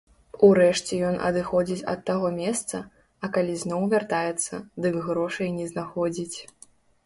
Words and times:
Урэшце 0.45 0.93
ён 1.09 1.17
адыходзіць 1.27 1.85
ад 1.93 1.99
таго 2.07 2.31
месца, 2.39 2.81
а 3.27 3.31
калі 3.37 3.53
зноў 3.67 3.87
вяртаецца, 3.95 4.53
дык 4.85 5.01
грошай 5.07 5.57
не 5.63 5.73
знаходзіць. 5.75 6.37